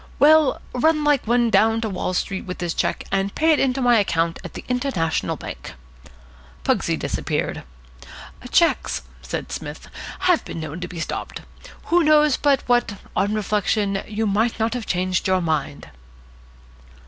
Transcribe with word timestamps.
"Well, 0.17 0.59
run 0.73 1.03
like 1.03 1.27
one 1.27 1.51
down 1.51 1.79
to 1.81 1.89
Wall 1.91 2.15
Street 2.15 2.45
with 2.47 2.57
this 2.57 2.73
cheque, 2.73 3.03
and 3.11 3.35
pay 3.35 3.51
it 3.51 3.59
in 3.59 3.71
to 3.73 3.81
my 3.83 3.99
account 3.99 4.39
at 4.43 4.55
the 4.55 4.65
International 4.67 5.35
Bank." 5.37 5.75
Pugsy 6.63 6.97
disappeared. 6.97 7.61
"Cheques," 8.49 9.03
said 9.21 9.51
Psmith, 9.51 9.87
"have 10.21 10.43
been 10.43 10.59
known 10.59 10.79
to 10.79 10.87
be 10.87 10.99
stopped. 10.99 11.41
Who 11.83 12.03
knows 12.03 12.35
but 12.35 12.63
what, 12.67 12.95
on 13.15 13.35
reflection, 13.35 14.01
you 14.07 14.25
might 14.25 14.57
not 14.59 14.73
have 14.73 14.87
changed 14.87 15.27
your 15.27 15.39
mind?" 15.39 15.91